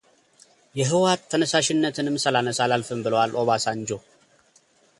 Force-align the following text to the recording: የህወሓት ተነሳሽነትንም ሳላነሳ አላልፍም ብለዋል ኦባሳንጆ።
የህወሓት 0.79 1.21
ተነሳሽነትንም 1.31 2.15
ሳላነሳ 2.23 2.59
አላልፍም 2.65 3.03
ብለዋል 3.05 3.33
ኦባሳንጆ። 3.43 3.91